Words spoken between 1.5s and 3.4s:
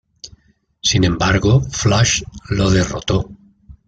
Flash lo derrotó.